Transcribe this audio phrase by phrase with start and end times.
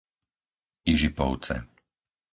[0.93, 1.55] Ižipovce